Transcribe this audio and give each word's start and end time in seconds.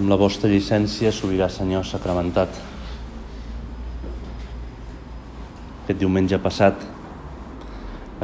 Amb 0.00 0.08
la 0.08 0.16
vostra 0.16 0.48
llicència, 0.48 1.10
sobirà 1.12 1.50
Senyor 1.52 1.82
sacramentat. 1.84 2.54
Aquest 5.82 5.98
diumenge 6.00 6.38
passat 6.40 6.86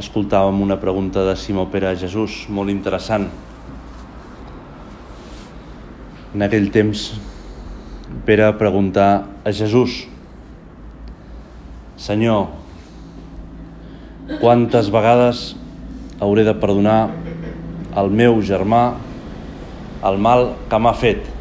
escoltàvem 0.01 0.62
una 0.65 0.79
pregunta 0.81 1.27
de 1.29 1.35
Simó 1.37 1.67
Pere 1.69 1.91
a 1.91 1.99
Jesús, 2.01 2.39
molt 2.49 2.73
interessant. 2.73 3.29
En 6.32 6.46
aquell 6.48 6.70
temps, 6.73 7.04
Pere 8.24 8.48
preguntar 8.56 9.11
a 9.45 9.52
Jesús, 9.52 10.06
Senyor, 12.00 12.48
quantes 14.40 14.88
vegades 14.88 15.46
hauré 16.24 16.48
de 16.48 16.56
perdonar 16.56 17.00
al 17.93 18.08
meu 18.08 18.40
germà 18.40 18.84
el 20.08 20.16
mal 20.16 20.54
que 20.70 20.80
m'ha 20.80 20.96
fet? 20.96 21.36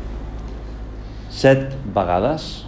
Set 1.36 1.74
vegades? 1.92 2.64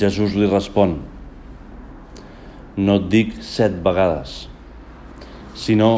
Jesús 0.00 0.32
li 0.38 0.46
respon, 0.48 0.94
no 2.80 2.96
et 3.00 3.08
dic 3.12 3.34
set 3.44 3.76
vegades, 3.84 4.46
sinó 5.58 5.90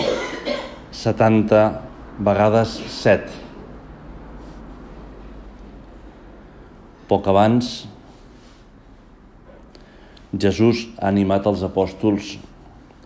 setanta 0.97 1.63
vegades 2.19 2.75
set. 2.91 3.29
Poc 7.07 7.29
abans, 7.31 7.73
Jesús 10.33 10.87
ha 10.97 11.13
animat 11.13 11.47
els 11.47 11.63
apòstols 11.69 12.39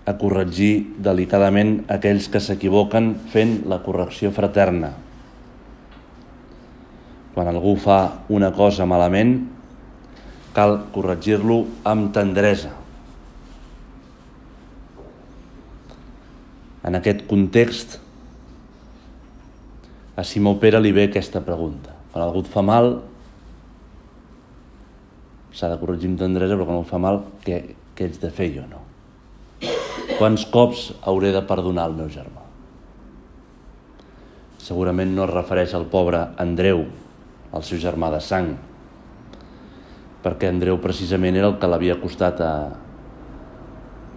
a 0.06 0.14
corregir 0.16 0.86
delicadament 1.02 1.80
aquells 1.90 2.30
que 2.30 2.40
s'equivoquen 2.40 3.16
fent 3.34 3.58
la 3.68 3.82
correcció 3.82 4.30
fraterna– 4.32 4.95
quan 7.36 7.50
algú 7.52 7.74
fa 7.76 8.24
una 8.32 8.48
cosa 8.56 8.87
malament, 8.88 9.42
cal 10.56 10.79
corregir-lo 10.95 11.59
amb 11.84 12.09
tendresa. 12.16 12.70
En 16.88 16.96
aquest 16.96 17.26
context, 17.29 17.98
a 20.16 20.24
Simó 20.24 20.57
Pere 20.57 20.80
li 20.80 20.96
ve 20.96 21.10
aquesta 21.10 21.45
pregunta. 21.45 21.92
Quan 22.09 22.24
algú 22.24 22.40
et 22.40 22.48
fa 22.48 22.64
mal, 22.64 22.92
s'ha 25.52 25.68
de 25.68 25.76
corregir 25.76 26.14
amb 26.14 26.24
tendresa, 26.24 26.57
però 26.57 26.64
quan 26.64 26.80
algú 26.80 26.88
fa 26.88 27.04
mal, 27.04 27.20
què, 27.45 27.62
què 27.92 28.09
ets 28.09 28.24
de 28.24 28.32
fer 28.32 28.54
jo, 28.57 28.64
no? 28.64 28.80
Quants 30.16 30.48
cops 30.48 30.95
hauré 31.04 31.37
de 31.37 31.45
perdonar 31.45 31.90
el 31.90 32.01
meu 32.01 32.09
germà? 32.09 32.48
Segurament 34.57 35.12
no 35.12 35.29
es 35.29 35.37
refereix 35.37 35.76
al 35.76 35.84
pobre 35.92 36.30
Andreu, 36.40 36.87
el 37.57 37.65
seu 37.65 37.80
germà 37.80 38.10
de 38.12 38.21
sang, 38.21 38.52
perquè 40.24 40.51
Andreu 40.51 40.79
precisament 40.82 41.37
era 41.38 41.51
el 41.52 41.59
que 41.60 41.71
l'havia 41.71 41.98
costat 42.01 42.40
a, 42.43 42.52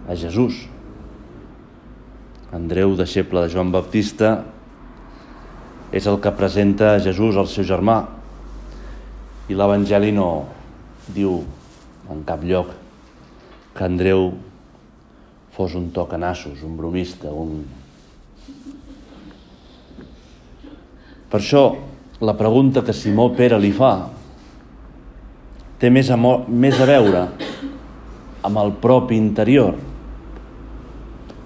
a 0.08 0.16
Jesús. 0.18 0.66
Andreu, 2.52 2.96
deixeble 2.98 3.44
de 3.44 3.52
Joan 3.52 3.70
Baptista, 3.70 4.40
és 5.94 6.06
el 6.06 6.18
que 6.22 6.32
presenta 6.34 6.94
a 6.94 7.02
Jesús 7.02 7.38
al 7.38 7.48
seu 7.50 7.66
germà. 7.66 8.00
I 9.50 9.56
l'Evangeli 9.58 10.10
no 10.14 10.28
diu 11.14 11.40
en 12.10 12.22
cap 12.26 12.42
lloc 12.46 12.74
que 13.74 13.86
Andreu 13.86 14.32
fos 15.54 15.74
un 15.78 15.90
tocanassos, 15.94 16.62
un 16.66 16.76
bromista, 16.78 17.30
un... 17.30 17.62
Per 21.30 21.38
això 21.38 21.64
la 22.20 22.36
pregunta 22.36 22.84
que 22.84 22.92
Simó 22.92 23.30
Pere 23.32 23.56
li 23.58 23.72
fa 23.72 23.94
té 25.80 25.88
més 25.88 26.10
a, 26.12 26.18
més 26.20 26.76
a 26.76 26.86
veure 26.88 27.22
amb 28.44 28.60
el 28.60 28.74
propi 28.82 29.16
interior. 29.16 29.78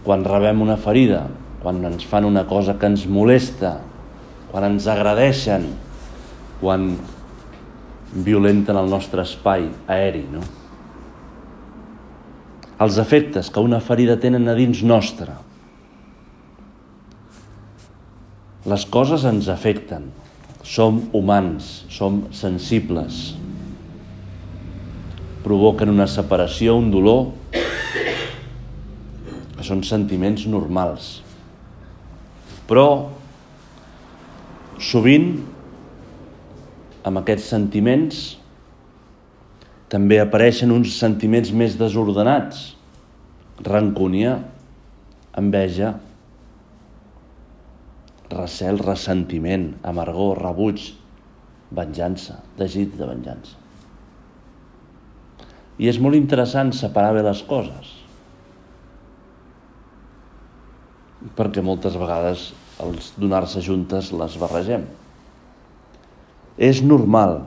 Quan 0.05 0.25
rebem 0.27 0.65
una 0.65 0.77
ferida, 0.77 1.23
quan 1.62 1.79
ens 1.87 2.03
fan 2.07 2.27
una 2.27 2.43
cosa 2.51 2.75
que 2.79 2.91
ens 2.91 3.07
molesta, 3.07 3.77
quan 4.51 4.67
ens 4.67 4.89
agradeixen, 4.91 5.69
quan 6.61 6.91
violenten 8.27 8.77
el 8.79 8.91
nostre 8.91 9.23
espai 9.23 9.69
aeri, 9.91 10.27
no? 10.31 10.43
Els 12.83 12.99
efectes 12.99 13.49
que 13.55 13.62
una 13.62 13.79
ferida 13.79 14.19
tenen 14.21 14.51
a 14.51 14.59
dins 14.59 14.83
nostre. 14.83 15.39
Les 18.67 18.85
coses 18.91 19.25
ens 19.29 19.49
afecten, 19.53 20.11
som 20.65 21.11
humans, 21.13 21.85
som 21.93 22.25
sensibles. 22.33 23.35
Provoquen 25.45 25.93
una 25.93 26.09
separació, 26.09 26.79
un 26.81 26.89
dolor, 26.91 27.35
que 29.55 29.67
són 29.67 29.85
sentiments 29.85 30.47
normals. 30.49 31.19
Però, 32.65 33.11
sovint, 34.81 35.35
amb 37.05 37.21
aquests 37.21 37.51
sentiments, 37.53 38.25
també 39.93 40.17
apareixen 40.19 40.73
uns 40.73 40.97
sentiments 40.97 41.53
més 41.53 41.77
desordenats, 41.77 42.71
rancúnia, 43.69 44.39
enveja, 45.37 45.93
recel, 48.33 48.79
ressentiment, 48.81 49.75
amargor, 49.85 50.41
rebuig, 50.43 50.93
venjança, 51.75 52.41
desig 52.59 52.95
de 52.99 53.09
venjança. 53.09 53.61
I 55.79 55.91
és 55.91 55.99
molt 55.99 56.15
interessant 56.15 56.71
separar 56.77 57.15
bé 57.17 57.25
les 57.27 57.41
coses. 57.49 57.91
Perquè 61.35 61.65
moltes 61.65 61.97
vegades 61.99 62.53
els 62.85 63.12
donar-se 63.19 63.62
juntes 63.65 64.12
les 64.15 64.37
barregem. 64.39 64.85
És 66.55 66.83
normal 66.87 67.41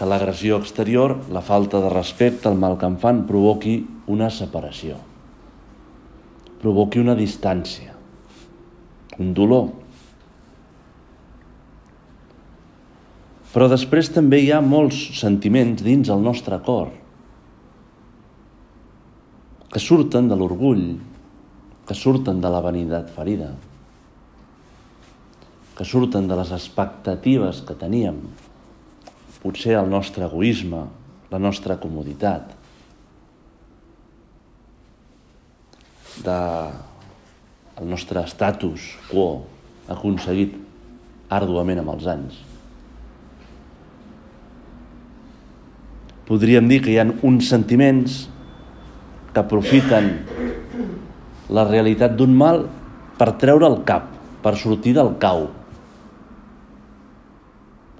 que 0.00 0.08
l'agressió 0.08 0.56
exterior, 0.56 1.18
la 1.28 1.42
falta 1.44 1.82
de 1.82 1.90
respecte, 1.92 2.48
el 2.48 2.56
mal 2.56 2.78
que 2.80 2.88
em 2.88 2.96
fan, 2.96 3.26
provoqui 3.28 3.82
una 4.08 4.30
separació, 4.32 4.96
provoqui 6.62 7.02
una 7.02 7.16
distància, 7.18 7.92
un 9.20 9.34
dolor, 9.36 9.68
Però 13.50 13.66
després 13.70 14.10
també 14.14 14.40
hi 14.44 14.50
ha 14.54 14.60
molts 14.62 14.98
sentiments 15.18 15.82
dins 15.82 16.10
el 16.12 16.22
nostre 16.22 16.58
cor 16.66 16.92
que 19.70 19.78
surten 19.78 20.26
de 20.30 20.34
l'orgull, 20.34 20.86
que 21.86 21.94
surten 21.94 22.40
de 22.42 22.50
la 22.50 22.62
vanitat 22.62 23.10
ferida, 23.14 23.52
que 25.78 25.86
surten 25.86 26.26
de 26.26 26.38
les 26.38 26.50
expectatives 26.56 27.62
que 27.66 27.78
teníem, 27.78 28.18
potser 29.42 29.76
el 29.78 29.90
nostre 29.90 30.26
egoisme, 30.26 30.82
la 31.30 31.38
nostra 31.38 31.78
comoditat, 31.78 32.50
de 36.20 36.40
el 37.80 37.88
nostre 37.88 38.20
estatus 38.26 38.90
quo 39.08 39.46
aconseguit 39.88 40.58
àrduament 41.32 41.80
amb 41.80 41.94
els 41.94 42.10
anys. 42.10 42.49
Podríem 46.30 46.68
dir 46.70 46.78
que 46.84 46.92
hi 46.92 47.00
ha 47.02 47.08
uns 47.26 47.48
sentiments 47.50 48.28
que 49.34 49.42
aprofiten 49.42 50.12
la 51.50 51.64
realitat 51.66 52.14
d'un 52.14 52.36
mal 52.38 52.68
per 53.18 53.32
treure 53.40 53.66
el 53.66 53.80
cap, 53.88 54.06
per 54.38 54.54
sortir 54.54 54.92
del 54.94 55.10
cau, 55.22 55.48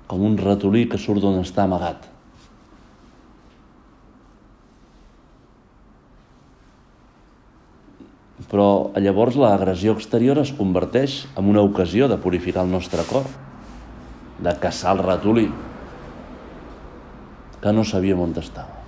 com 0.06 0.22
un 0.28 0.36
ratolí 0.38 0.84
que 0.90 0.98
surt 0.98 1.24
d'on 1.24 1.40
està 1.42 1.66
amagat. 1.66 2.06
Però 8.50 8.68
llavors 8.98 9.36
l'agressió 9.38 9.96
exterior 9.98 10.38
es 10.42 10.54
converteix 10.54 11.24
en 11.34 11.50
una 11.50 11.66
ocasió 11.66 12.06
de 12.10 12.18
purificar 12.22 12.62
el 12.62 12.70
nostre 12.70 13.02
cor, 13.10 13.26
de 14.38 14.54
caçar 14.62 14.94
el 14.96 15.04
ratolí, 15.06 15.48
que 17.60 17.72
no 17.72 17.84
sabíem 17.84 18.20
on 18.20 18.32
estava. 18.40 18.80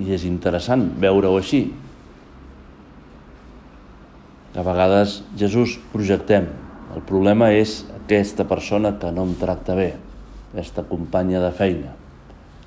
I 0.00 0.14
és 0.14 0.24
interessant 0.28 0.86
veure-ho 1.02 1.34
així. 1.36 1.64
A 4.54 4.62
vegades 4.66 5.20
Jesús 5.38 5.76
projectem. 5.92 6.46
El 6.94 7.02
problema 7.06 7.50
és 7.54 7.80
aquesta 7.98 8.46
persona 8.50 8.96
que 8.98 9.10
no 9.14 9.26
em 9.28 9.36
tracta 9.38 9.76
bé, 9.78 9.92
aquesta 10.50 10.82
companya 10.86 11.42
de 11.42 11.52
feina, 11.54 11.94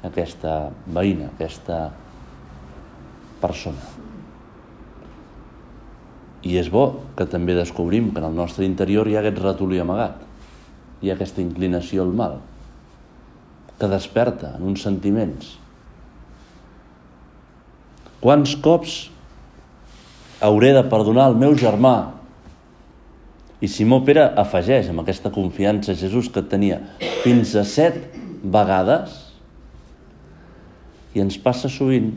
aquesta 0.08 0.70
veïna, 0.88 1.34
aquesta 1.34 1.84
persona. 3.44 4.03
I 6.44 6.58
és 6.60 6.70
bo 6.72 6.86
que 7.18 7.28
també 7.30 7.56
descobrim 7.56 8.12
que 8.12 8.20
en 8.20 8.28
el 8.28 8.36
nostre 8.36 8.68
interior 8.68 9.08
hi 9.08 9.16
ha 9.16 9.22
aquest 9.24 9.40
ratolí 9.44 9.80
amagat, 9.80 10.18
hi 11.02 11.12
ha 11.12 11.16
aquesta 11.16 11.44
inclinació 11.44 12.04
al 12.04 12.12
mal, 12.16 12.40
que 13.80 13.90
desperta 13.92 14.54
en 14.58 14.68
uns 14.72 14.84
sentiments. 14.84 15.56
Quants 18.24 18.56
cops 18.64 18.98
hauré 20.44 20.74
de 20.76 20.84
perdonar 20.92 21.30
el 21.32 21.40
meu 21.40 21.56
germà? 21.60 21.96
I 23.64 23.70
Simó 23.72 24.02
Pere 24.04 24.26
afegeix 24.40 24.90
amb 24.92 25.04
aquesta 25.04 25.32
confiança 25.32 25.94
a 25.94 26.00
Jesús 26.00 26.28
que 26.32 26.44
tenia 26.44 26.82
fins 27.24 27.56
a 27.56 27.64
set 27.68 28.02
vegades 28.44 29.22
i 31.16 31.24
ens 31.24 31.38
passa 31.40 31.72
sovint 31.72 32.12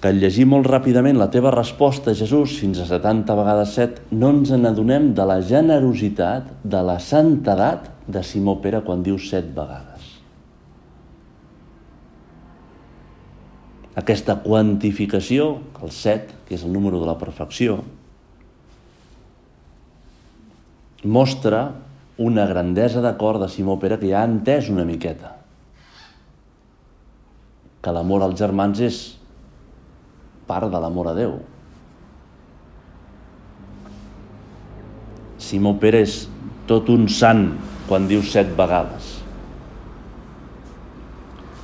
que 0.00 0.10
al 0.12 0.20
llegir 0.20 0.44
molt 0.48 0.68
ràpidament 0.68 1.16
la 1.16 1.30
teva 1.32 1.50
resposta, 1.54 2.14
Jesús, 2.14 2.58
fins 2.60 2.82
a 2.82 2.86
70 2.88 3.36
vegades 3.38 3.72
7, 3.78 4.08
no 4.12 4.30
ens 4.34 4.52
n'adonem 4.52 5.12
de 5.16 5.24
la 5.28 5.38
generositat, 5.40 6.50
de 6.62 6.82
la 6.84 6.98
santedat 7.00 7.88
de 8.06 8.22
Simó 8.22 8.58
Pere 8.60 8.82
quan 8.84 9.02
diu 9.06 9.16
7 9.18 9.54
vegades. 9.56 10.12
Aquesta 13.96 14.36
quantificació, 14.44 15.54
el 15.80 15.90
7, 15.90 16.42
que 16.46 16.58
és 16.58 16.66
el 16.66 16.74
número 16.74 17.00
de 17.00 17.08
la 17.08 17.16
perfecció, 17.16 17.80
mostra 21.06 21.70
una 22.20 22.44
grandesa 22.48 23.00
d'acord 23.00 23.40
de 23.40 23.48
Simó 23.48 23.78
Pere 23.80 23.96
que 24.00 24.10
ja 24.12 24.20
ha 24.20 24.28
entès 24.28 24.68
una 24.72 24.84
miqueta 24.88 25.32
que 27.84 27.92
l'amor 27.94 28.24
als 28.26 28.40
germans 28.40 28.80
és 28.82 28.96
part 30.46 30.70
de 30.72 30.80
l'amor 30.80 31.10
a 31.10 31.14
Déu. 31.16 31.36
Simó 35.42 35.76
Pere 35.78 36.00
és 36.06 36.24
tot 36.66 36.88
un 36.90 37.06
sant 37.12 37.50
quan 37.86 38.08
diu 38.10 38.22
set 38.26 38.50
vegades. 38.58 39.12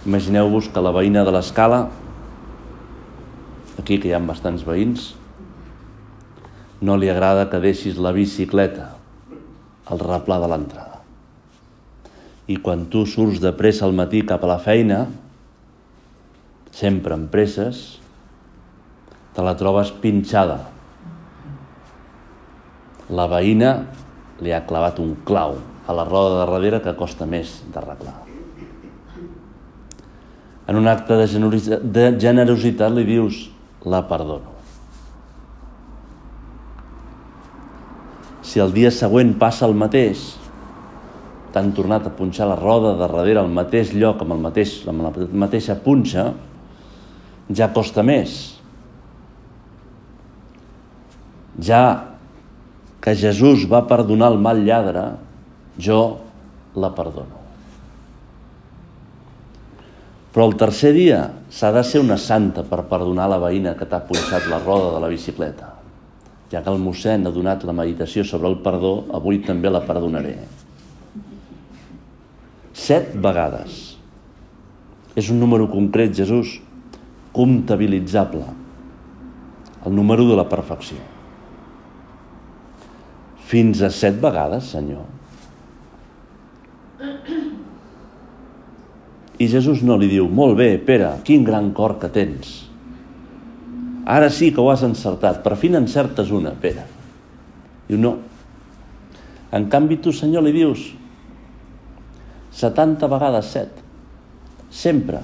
Imagineu-vos 0.07 0.69
que 0.75 0.83
la 0.83 0.93
veïna 0.95 1.23
de 1.27 1.33
l'escala, 1.35 1.85
aquí 3.79 3.99
que 4.03 4.11
hi 4.11 4.15
ha 4.15 4.23
bastants 4.23 4.65
veïns, 4.67 5.13
no 6.83 6.99
li 6.99 7.11
agrada 7.11 7.47
que 7.51 7.63
deixis 7.63 7.99
la 8.03 8.11
bicicleta 8.15 8.91
al 9.87 10.03
replà 10.03 10.41
de 10.43 10.51
l'entrada. 10.51 10.99
I 12.51 12.59
quan 12.59 12.89
tu 12.91 13.05
surts 13.07 13.39
de 13.43 13.55
pressa 13.55 13.87
al 13.87 13.95
matí 13.95 14.25
cap 14.27 14.43
a 14.43 14.51
la 14.51 14.59
feina, 14.63 15.05
sempre 16.75 17.15
amb 17.15 17.31
presses, 17.31 18.02
te 19.33 19.43
la 19.43 19.55
trobes 19.57 19.93
pinxada. 20.03 20.59
La 23.13 23.27
veïna 23.29 23.73
li 24.43 24.53
ha 24.53 24.65
clavat 24.69 25.01
un 25.03 25.15
clau 25.27 25.57
a 25.87 25.97
la 25.97 26.05
roda 26.09 26.35
de 26.35 26.45
darrere 26.45 26.83
que 26.85 26.95
costa 26.99 27.27
més 27.27 27.61
d'arreglar. 27.73 28.15
En 30.69 30.79
un 30.79 30.87
acte 30.89 31.17
de 31.19 31.27
de 31.27 32.07
generositat 32.21 32.93
li 32.93 33.05
dius 33.05 33.49
la 33.85 34.05
perdono. 34.09 34.53
Si 38.43 38.61
el 38.61 38.73
dia 38.73 38.91
següent 38.93 39.35
passa 39.41 39.67
el 39.67 39.75
mateix, 39.75 40.23
t'han 41.53 41.73
tornat 41.73 42.07
a 42.07 42.15
punxar 42.15 42.47
la 42.49 42.57
roda 42.57 42.93
de 42.93 43.01
darrere 43.01 43.41
al 43.41 43.51
mateix 43.51 43.93
lloc, 43.93 44.23
amb, 44.23 44.33
el 44.37 44.43
mateix, 44.45 44.83
amb 44.89 45.05
la 45.05 45.13
mateixa 45.33 45.77
punxa, 45.83 46.33
ja 47.53 47.73
costa 47.73 48.05
més 48.07 48.62
ja 51.61 52.17
que 53.03 53.15
Jesús 53.19 53.67
va 53.67 53.87
perdonar 53.91 54.31
el 54.33 54.39
mal 54.39 54.63
lladre, 54.65 55.05
jo 55.77 56.01
la 56.79 56.93
perdono. 56.95 57.41
Però 60.33 60.47
el 60.49 60.57
tercer 60.57 60.95
dia 60.97 61.27
s'ha 61.53 61.73
de 61.75 61.83
ser 61.85 62.01
una 62.01 62.17
santa 62.17 62.63
per 62.65 62.87
perdonar 62.89 63.29
la 63.29 63.41
veïna 63.43 63.75
que 63.77 63.85
t'ha 63.85 64.01
punxat 64.09 64.49
la 64.49 64.63
roda 64.63 64.95
de 64.95 65.03
la 65.03 65.11
bicicleta. 65.13 65.69
Ja 66.53 66.63
que 66.63 66.73
el 66.73 66.81
mossèn 66.81 67.27
ha 67.27 67.33
donat 67.33 67.65
la 67.69 67.75
meditació 67.77 68.25
sobre 68.25 68.49
el 68.49 68.59
perdó, 68.65 68.95
avui 69.13 69.43
també 69.45 69.69
la 69.73 69.83
perdonaré. 69.85 70.37
Set 72.73 73.13
vegades. 73.17 73.97
És 75.17 75.29
un 75.29 75.41
número 75.41 75.69
concret, 75.69 76.15
Jesús, 76.17 76.61
comptabilitzable. 77.37 78.47
El 79.85 79.97
número 79.97 80.25
de 80.29 80.37
la 80.39 80.49
perfecció. 80.49 81.12
Fins 83.53 83.83
a 83.85 83.91
set 83.93 84.17
vegades, 84.23 84.71
Senyor. 84.73 85.05
I 89.43 89.49
Jesús 89.51 89.83
no 89.85 89.99
li 90.01 90.09
diu, 90.09 90.29
molt 90.31 90.57
bé, 90.57 90.71
Pere, 90.81 91.11
quin 91.27 91.45
gran 91.45 91.73
cor 91.77 91.99
que 92.01 92.09
tens. 92.13 92.55
Ara 94.09 94.31
sí 94.33 94.51
que 94.55 94.63
ho 94.63 94.71
has 94.73 94.87
encertat, 94.87 95.43
per 95.45 95.59
fi 95.61 95.69
n'encertes 95.73 96.33
una, 96.33 96.55
Pere. 96.63 96.87
Diu, 97.91 98.01
no. 98.01 98.17
En 99.53 99.69
canvi, 99.69 100.01
tu, 100.01 100.17
Senyor, 100.17 100.47
li 100.47 100.55
dius 100.57 100.89
70 102.57 103.09
vegades 103.09 103.53
7. 103.53 103.85
Sempre. 104.73 105.21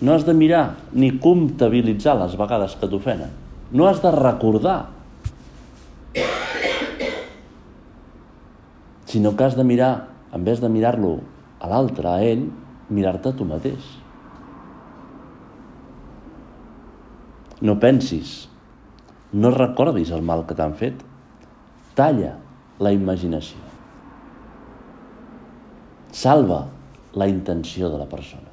No 0.00 0.12
has 0.12 0.24
de 0.28 0.36
mirar 0.36 0.76
ni 0.92 1.14
comptabilitzar 1.20 2.18
les 2.20 2.36
vegades 2.40 2.76
que 2.76 2.88
t'ofenen. 2.88 3.32
No 3.72 3.88
has 3.88 4.00
de 4.04 4.12
recordar 4.12 4.78
sinó 9.10 9.34
que 9.36 9.44
has 9.44 9.56
de 9.56 9.64
mirar, 9.64 10.08
en 10.32 10.44
vez 10.44 10.60
de 10.60 10.68
mirar-lo 10.70 11.18
a 11.58 11.68
l'altre, 11.68 12.06
a 12.06 12.22
ell, 12.22 12.46
mirar-te 12.94 13.32
a 13.32 13.34
tu 13.34 13.44
mateix. 13.44 13.82
No 17.60 17.74
pensis, 17.82 18.46
no 19.32 19.50
recordis 19.50 20.14
el 20.14 20.22
mal 20.22 20.46
que 20.46 20.54
t'han 20.54 20.78
fet. 20.78 21.02
Talla 21.98 22.36
la 22.78 22.94
imaginació. 22.94 23.58
Salva 26.14 26.62
la 27.18 27.26
intenció 27.28 27.90
de 27.90 27.98
la 27.98 28.06
persona. 28.10 28.46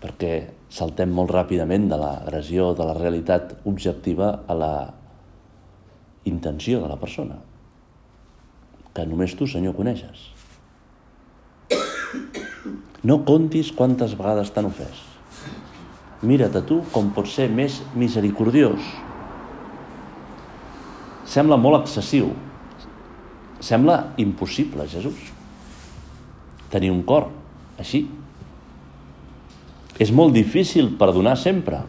Perquè 0.00 0.34
saltem 0.72 1.12
molt 1.12 1.32
ràpidament 1.32 1.90
de 1.92 2.00
l'agressió 2.00 2.72
de 2.76 2.88
la 2.88 2.96
realitat 2.96 3.58
objectiva 3.68 4.38
a 4.48 4.56
la 4.56 4.76
intenció 6.26 6.82
de 6.82 6.90
la 6.90 6.98
persona, 7.00 7.38
que 8.94 9.04
només 9.06 9.34
tu, 9.38 9.46
Senyor, 9.48 9.76
coneixes. 9.76 10.30
No 13.06 13.20
contis 13.28 13.70
quantes 13.76 14.16
vegades 14.18 14.50
t'han 14.50 14.70
ofès. 14.70 15.02
Mira't 16.26 16.56
a 16.58 16.62
tu 16.66 16.80
com 16.94 17.12
pots 17.14 17.36
ser 17.38 17.46
més 17.52 17.78
misericordiós. 17.94 18.82
Sembla 21.28 21.58
molt 21.60 21.82
excessiu. 21.82 22.32
Sembla 23.60 23.98
impossible, 24.22 24.86
Jesús. 24.88 25.18
Tenir 26.72 26.90
un 26.94 27.02
cor 27.06 27.28
així. 27.78 28.06
És 30.00 30.10
molt 30.12 30.34
difícil 30.34 30.94
perdonar 30.98 31.36
sempre. 31.40 31.82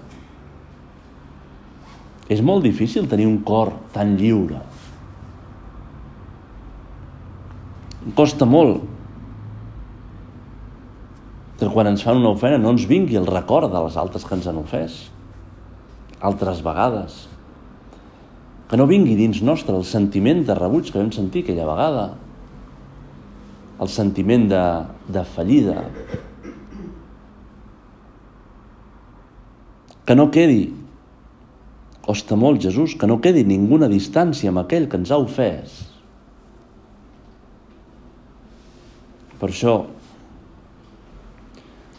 És 2.27 2.43
molt 2.43 2.65
difícil 2.65 3.07
tenir 3.07 3.27
un 3.27 3.39
cor 3.48 3.72
tan 3.93 4.17
lliure. 4.19 4.60
Em 8.03 8.13
costa 8.15 8.48
molt 8.48 8.84
que 11.57 11.69
quan 11.74 11.89
ens 11.89 12.03
fan 12.05 12.19
una 12.19 12.34
ofena 12.36 12.60
no 12.62 12.74
ens 12.75 12.86
vingui 12.88 13.17
el 13.17 13.25
record 13.27 13.72
de 13.74 13.79
les 13.88 13.96
altres 13.98 14.27
que 14.27 14.36
ens 14.38 14.48
han 14.48 14.60
ofès. 14.60 15.00
Altres 16.22 16.62
vegades. 16.65 17.24
Que 18.67 18.77
no 18.77 18.86
vingui 18.89 19.15
dins 19.17 19.39
nostre 19.41 19.75
el 19.77 19.88
sentiment 19.88 20.43
de 20.46 20.55
rebuig 20.57 20.91
que 20.91 21.00
vam 21.00 21.13
sentir 21.15 21.46
aquella 21.46 21.65
vegada. 21.69 22.05
El 23.81 23.89
sentiment 23.93 24.46
de, 24.51 24.63
de 25.15 25.24
fallida. 25.34 25.79
Que 30.05 30.15
no 30.15 30.27
quedi 30.31 30.67
Costa 32.07 32.37
molt, 32.39 32.61
Jesús, 32.63 32.95
que 32.95 33.07
no 33.09 33.19
quedi 33.19 33.43
ninguna 33.43 33.89
distància 33.91 34.47
amb 34.47 34.61
aquell 34.61 34.87
que 34.87 34.95
ens 34.95 35.11
ha 35.11 35.19
ofès. 35.19 35.73
Per 39.37 39.49
això, 39.51 39.73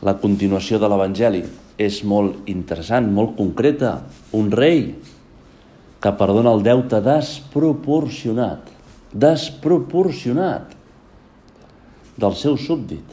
la 0.09 0.15
continuació 0.23 0.81
de 0.81 0.89
l'Evangeli 0.89 1.43
és 1.79 2.01
molt 2.09 2.49
interessant, 2.49 3.11
molt 3.13 3.37
concreta. 3.37 3.99
Un 4.39 4.49
rei 4.51 4.83
que 6.01 6.13
perdona 6.17 6.55
el 6.57 6.65
deute 6.65 7.03
desproporcionat, 7.05 8.73
desproporcionat 9.13 10.73
del 12.19 12.35
seu 12.39 12.57
súbdit, 12.57 13.13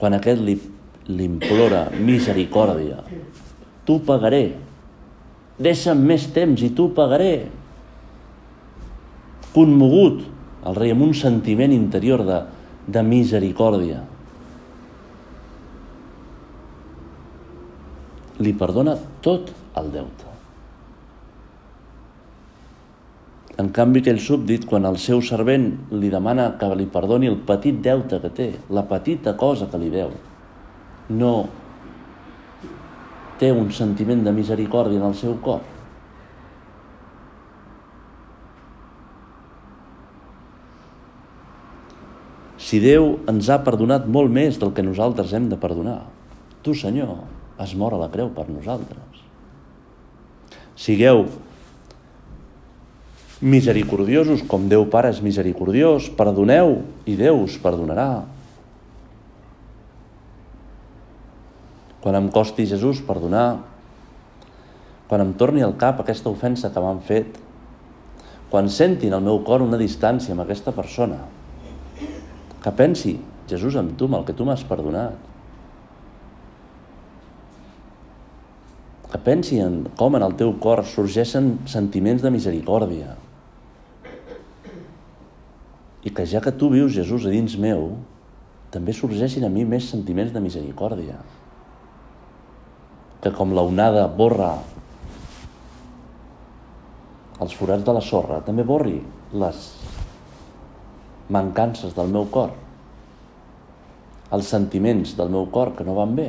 quan 0.00 0.18
aquest 0.18 0.42
li, 0.42 0.58
li 1.06 1.30
implora 1.30 1.86
misericòrdia 1.94 2.98
t'ho 3.84 4.00
pagaré. 4.00 4.44
Deixa'm 5.62 6.00
més 6.02 6.26
temps 6.34 6.62
i 6.66 6.70
t'ho 6.74 6.88
pagaré. 6.96 7.46
Conmogut, 9.54 10.24
el 10.66 10.76
rei 10.80 10.90
amb 10.94 11.06
un 11.06 11.14
sentiment 11.14 11.72
interior 11.74 12.24
de, 12.26 12.40
de 12.90 13.02
misericòrdia. 13.06 14.02
Li 18.42 18.52
perdona 18.58 18.96
tot 19.22 19.52
el 19.78 19.92
deute. 19.94 20.34
En 23.62 23.68
canvi, 23.70 24.00
aquell 24.02 24.18
súbdit, 24.18 24.64
quan 24.66 24.88
el 24.88 24.96
seu 24.98 25.20
servent 25.22 25.68
li 25.94 26.08
demana 26.10 26.48
que 26.58 26.66
li 26.74 26.88
perdoni 26.90 27.30
el 27.30 27.38
petit 27.46 27.76
deute 27.84 28.18
que 28.18 28.30
té, 28.34 28.48
la 28.74 28.82
petita 28.90 29.36
cosa 29.38 29.68
que 29.70 29.78
li 29.78 29.92
deu, 29.94 30.10
no 31.14 31.34
té 33.40 33.50
un 33.52 33.70
sentiment 33.74 34.22
de 34.24 34.32
misericòrdia 34.34 35.00
en 35.00 35.08
el 35.08 35.16
seu 35.18 35.36
cor. 35.42 35.62
Si 42.64 42.80
Déu 42.80 43.18
ens 43.30 43.50
ha 43.52 43.60
perdonat 43.62 44.06
molt 44.08 44.32
més 44.32 44.56
del 44.58 44.72
que 44.74 44.82
nosaltres 44.82 45.34
hem 45.36 45.50
de 45.50 45.58
perdonar, 45.60 46.00
tu, 46.64 46.72
Senyor, 46.74 47.18
has 47.60 47.74
mort 47.78 47.98
a 47.98 48.00
la 48.00 48.10
creu 48.10 48.30
per 48.34 48.46
nosaltres. 48.48 49.20
Sigueu 50.74 51.26
misericordiosos 53.44 54.42
com 54.48 54.64
Déu 54.70 54.86
Pare 54.90 55.10
és 55.12 55.20
misericordiós, 55.22 56.08
perdoneu 56.16 56.80
i 57.04 57.18
Déu 57.20 57.44
us 57.44 57.58
perdonarà. 57.60 58.24
Quan 62.04 62.18
em 62.18 62.28
costi 62.28 62.66
Jesús 62.68 63.00
perdonar, 63.00 63.64
quan 65.08 65.22
em 65.24 65.32
torni 65.40 65.62
al 65.64 65.72
cap 65.80 66.02
aquesta 66.02 66.28
ofensa 66.28 66.68
que 66.68 66.82
m'han 66.84 67.00
fet, 67.00 67.38
quan 68.50 68.68
sentin 68.68 69.14
al 69.16 69.22
meu 69.24 69.40
cor 69.46 69.64
una 69.64 69.80
distància 69.80 70.34
amb 70.34 70.44
aquesta 70.44 70.74
persona, 70.76 71.22
que 72.60 72.72
pensi, 72.76 73.16
Jesús, 73.48 73.76
amb 73.80 73.96
tu, 73.96 74.04
amb 74.08 74.18
el 74.20 74.26
que 74.28 74.34
tu 74.36 74.44
m'has 74.44 74.64
perdonat. 74.68 75.16
Que 79.08 79.20
pensi 79.24 79.60
en 79.64 79.82
com 79.96 80.16
en 80.16 80.24
el 80.26 80.36
teu 80.36 80.52
cor 80.60 80.84
sorgeixen 80.88 81.54
sentiments 81.72 82.24
de 82.24 82.32
misericòrdia, 82.34 83.14
i 86.04 86.12
que 86.12 86.26
ja 86.28 86.44
que 86.44 86.52
tu 86.52 86.68
vius 86.68 86.92
Jesús 86.92 87.24
a 87.24 87.32
dins 87.32 87.56
meu, 87.56 87.94
també 88.72 88.92
sorgeixin 88.92 89.48
a 89.48 89.52
mi 89.52 89.64
més 89.64 89.88
sentiments 89.88 90.36
de 90.36 90.44
misericòrdia. 90.44 91.16
Que 93.24 93.32
com 93.32 93.54
la 93.56 93.64
onada 93.64 94.04
borra 94.12 94.52
els 97.42 97.54
forats 97.56 97.84
de 97.84 97.92
la 97.96 98.02
sorra, 98.04 98.40
també 98.44 98.64
borri 98.66 98.98
les 99.34 99.64
mancances 101.34 101.94
del 101.96 102.12
meu 102.12 102.28
cor, 102.30 102.52
els 104.34 104.50
sentiments 104.50 105.14
del 105.18 105.32
meu 105.32 105.48
cor 105.52 105.72
que 105.76 105.86
no 105.86 105.96
van 105.96 106.14
bé. 106.16 106.28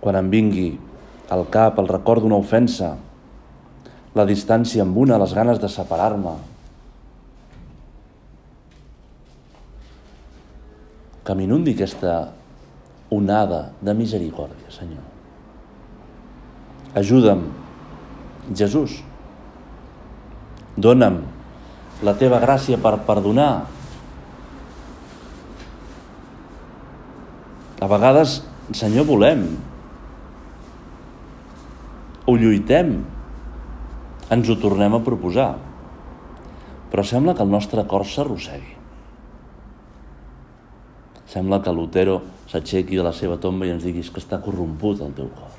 Quan 0.00 0.18
em 0.18 0.30
vingui 0.32 0.70
al 1.34 1.44
cap 1.52 1.78
el 1.82 1.90
record 1.90 2.24
d'una 2.24 2.38
ofensa 2.40 2.94
la 4.16 4.24
distància 4.26 4.82
amb 4.82 4.96
una, 4.96 5.18
les 5.20 5.34
ganes 5.36 5.60
de 5.60 5.68
separar-me. 5.70 6.34
Que 11.26 11.36
m'inundi 11.36 11.74
aquesta 11.76 12.14
onada 13.10 13.72
de 13.80 13.94
misericòrdia, 13.96 14.70
Senyor. 14.72 15.04
Ajuda'm, 16.96 17.46
Jesús. 18.54 19.00
Dóna'm 20.76 21.22
la 22.04 22.14
teva 22.14 22.38
gràcia 22.42 22.78
per 22.78 22.98
perdonar. 23.06 23.66
A 27.78 27.86
vegades, 27.90 28.42
Senyor, 28.74 29.06
volem. 29.08 29.46
Ho 32.28 32.34
lluitem, 32.36 32.98
ens 34.28 34.48
ho 34.50 34.58
tornem 34.60 34.94
a 34.94 35.02
proposar. 35.04 35.54
Però 36.92 37.04
sembla 37.04 37.34
que 37.36 37.44
el 37.44 37.52
nostre 37.52 37.84
cor 37.88 38.04
s'arrossegui. 38.08 38.76
Sembla 41.28 41.60
que 41.64 41.72
Lutero 41.72 42.20
s'aixequi 42.48 42.96
de 42.96 43.04
la 43.04 43.12
seva 43.12 43.38
tomba 43.40 43.68
i 43.68 43.72
ens 43.74 43.84
diguis 43.84 44.10
que 44.10 44.22
està 44.22 44.40
corromput 44.44 45.02
el 45.04 45.14
teu 45.16 45.28
cor. 45.36 45.54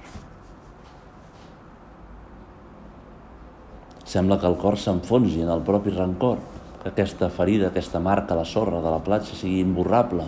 Sembla 4.09 4.39
que 4.41 4.49
el 4.49 4.57
cor 4.57 4.77
s'enfonsi 4.81 5.43
en 5.45 5.51
el 5.53 5.61
propi 5.65 5.93
rancor, 5.93 6.39
que 6.81 6.89
aquesta 6.89 7.29
ferida, 7.29 7.69
aquesta 7.69 7.99
marca 8.01 8.33
a 8.33 8.39
la 8.39 8.47
sorra 8.47 8.79
de 8.81 8.89
la 8.89 9.03
platja 9.05 9.37
sigui 9.37 9.59
imborrable. 9.61 10.25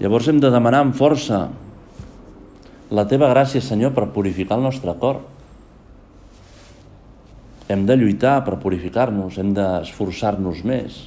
Llavors 0.00 0.28
hem 0.28 0.42
de 0.42 0.50
demanar 0.52 0.82
amb 0.84 0.98
força 0.98 1.46
la 2.92 3.06
teva 3.08 3.30
gràcia, 3.32 3.64
Senyor, 3.64 3.94
per 3.96 4.10
purificar 4.12 4.60
el 4.60 4.68
nostre 4.68 4.92
cor 5.00 5.24
hem 7.68 7.82
de 7.86 7.96
lluitar 7.98 8.38
per 8.46 8.60
purificar-nos, 8.62 9.38
hem 9.42 9.52
d'esforçar-nos 9.56 10.62
més, 10.66 11.00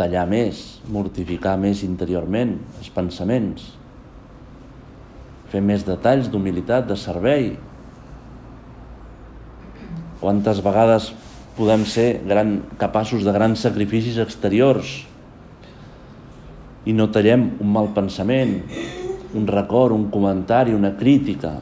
tallar 0.00 0.24
més, 0.28 0.80
mortificar 0.88 1.58
més 1.60 1.84
interiorment 1.84 2.56
els 2.80 2.88
pensaments, 2.94 3.66
fer 5.52 5.60
més 5.60 5.84
detalls 5.84 6.30
d'humilitat, 6.32 6.88
de 6.88 6.96
servei. 6.96 7.50
Quantes 10.20 10.60
vegades 10.64 11.10
podem 11.56 11.84
ser 11.84 12.08
gran, 12.24 12.60
capaços 12.80 13.26
de 13.26 13.34
grans 13.36 13.60
sacrificis 13.66 14.20
exteriors 14.22 15.00
i 16.88 16.94
no 16.96 17.10
tallem 17.12 17.50
un 17.60 17.74
mal 17.74 17.90
pensament, 17.96 18.60
un 19.36 19.50
record, 19.50 19.92
un 19.92 20.08
comentari, 20.12 20.72
una 20.74 20.94
crítica, 20.96 21.58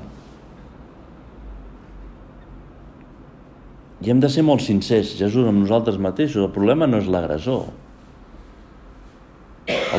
I 3.98 4.12
hem 4.12 4.20
de 4.22 4.28
ser 4.30 4.44
molt 4.46 4.62
sincers, 4.62 5.16
Jesús, 5.18 5.46
amb 5.50 5.64
nosaltres 5.64 5.98
mateixos. 5.98 6.44
El 6.44 6.52
problema 6.54 6.86
no 6.86 7.00
és 7.02 7.08
l'agressor. 7.10 7.64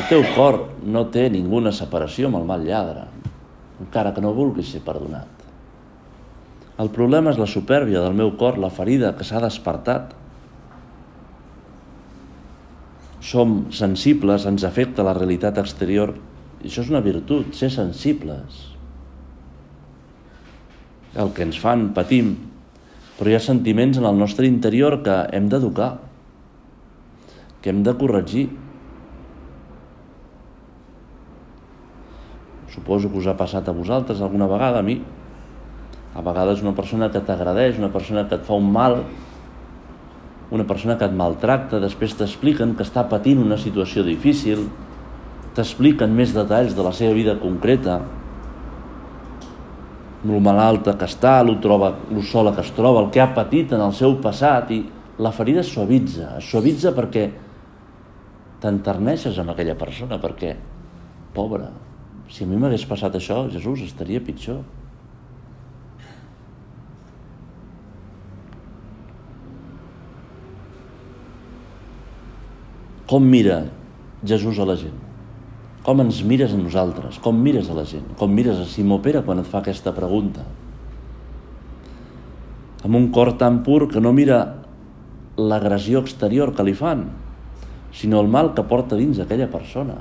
Teu 0.09 0.23
cor 0.33 0.55
no 0.81 1.03
té 1.13 1.27
ninguna 1.29 1.69
separació 1.69 2.29
amb 2.29 2.39
el 2.39 2.47
mal 2.49 2.63
lladre, 2.65 3.03
encara 3.77 4.09
que 4.15 4.23
no 4.25 4.33
vulguis 4.33 4.71
ser 4.73 4.79
perdonat. 4.81 5.43
El 6.81 6.89
problema 6.95 7.29
és 7.29 7.37
la 7.37 7.45
supèrbia 7.51 8.01
del 8.01 8.15
meu 8.17 8.31
cor, 8.39 8.57
la 8.57 8.71
ferida 8.73 9.11
que 9.13 9.27
s'ha 9.27 9.41
despertat. 9.43 10.15
Som 13.21 13.67
sensibles, 13.75 14.47
ens 14.49 14.65
afecta 14.65 15.05
la 15.05 15.13
realitat 15.13 15.59
exterior, 15.61 16.15
i 16.63 16.71
això 16.71 16.81
és 16.81 16.89
una 16.89 17.03
virtut, 17.05 17.51
ser 17.53 17.69
sensibles. 17.69 18.63
El 21.19 21.35
que 21.35 21.45
ens 21.45 21.59
fan, 21.61 21.91
patim, 21.93 22.31
però 23.19 23.29
hi 23.29 23.37
ha 23.37 23.43
sentiments 23.43 23.99
en 23.99 24.07
el 24.09 24.17
nostre 24.17 24.49
interior 24.49 25.01
que 25.05 25.19
hem 25.37 25.51
d'educar, 25.51 25.91
que 27.61 27.69
hem 27.69 27.83
de 27.85 27.93
corregir. 27.99 28.47
Suposo 32.79 33.09
que 33.11 33.19
us 33.19 33.27
ha 33.27 33.35
passat 33.35 33.67
a 33.67 33.75
vosaltres 33.75 34.21
alguna 34.23 34.47
vegada, 34.47 34.79
a 34.79 34.85
mi. 34.85 35.01
A 36.15 36.23
vegades 36.23 36.61
una 36.63 36.71
persona 36.71 37.09
que 37.11 37.19
t'agradeix, 37.19 37.75
una 37.77 37.91
persona 37.91 38.23
que 38.29 38.39
et 38.39 38.45
fa 38.47 38.55
un 38.55 38.69
mal, 38.71 39.01
una 40.49 40.63
persona 40.63 40.95
que 40.97 41.05
et 41.05 41.15
maltracta, 41.15 41.81
després 41.83 42.15
t'expliquen 42.15 42.77
que 42.79 42.85
està 42.87 43.03
patint 43.11 43.41
una 43.43 43.57
situació 43.59 44.05
difícil, 44.07 44.63
t'expliquen 45.57 46.15
més 46.15 46.31
detalls 46.33 46.71
de 46.77 46.85
la 46.85 46.93
seva 46.95 47.17
vida 47.17 47.35
concreta, 47.41 47.99
el 50.23 50.39
malalta 50.43 50.95
que 50.99 51.07
està, 51.07 51.35
el 51.43 51.59
troba, 51.63 51.91
el 52.11 52.23
sola 52.23 52.55
que 52.55 52.63
es 52.63 52.71
troba, 52.75 53.03
el 53.03 53.11
que 53.11 53.21
ha 53.23 53.29
patit 53.35 53.75
en 53.75 53.83
el 53.83 53.93
seu 53.95 54.17
passat 54.23 54.71
i 54.71 54.79
la 55.19 55.35
ferida 55.35 55.61
es 55.61 55.69
suavitza, 55.75 56.31
es 56.39 56.47
suavitza 56.47 56.95
perquè 56.95 57.27
t'enterneixes 58.63 59.37
amb 59.39 59.53
aquella 59.53 59.75
persona, 59.79 60.19
perquè, 60.19 60.55
pobra, 61.35 61.69
si 62.29 62.45
a 62.45 62.47
mi 62.47 62.59
m'hagués 62.61 62.85
passat 62.85 63.15
això, 63.17 63.43
Jesús, 63.49 63.81
estaria 63.85 64.21
pitjor. 64.21 64.61
Com 73.09 73.25
mira 73.25 73.63
Jesús 74.21 74.59
a 74.61 74.67
la 74.69 74.75
gent? 74.77 74.97
Com 75.81 76.03
ens 76.03 76.19
mires 76.21 76.51
a 76.53 76.59
nosaltres? 76.59 77.17
Com 77.23 77.39
mires 77.41 77.71
a 77.71 77.73
la 77.73 77.85
gent? 77.89 78.05
Com 78.19 78.29
mires 78.29 78.59
a 78.61 78.67
Simó 78.69 78.99
Pere 79.01 79.23
quan 79.25 79.41
et 79.41 79.49
fa 79.49 79.63
aquesta 79.63 79.95
pregunta? 79.95 80.43
Amb 82.85 82.99
un 82.99 83.09
cor 83.15 83.33
tan 83.41 83.63
pur 83.65 83.87
que 83.89 84.03
no 84.03 84.13
mira 84.13 84.37
l'agressió 85.39 86.03
exterior 86.05 86.53
que 86.53 86.67
li 86.67 86.75
fan, 86.77 87.07
sinó 87.95 88.21
el 88.21 88.29
mal 88.29 88.53
que 88.53 88.67
porta 88.69 88.99
dins 88.99 89.17
aquella 89.23 89.49
persona. 89.49 89.97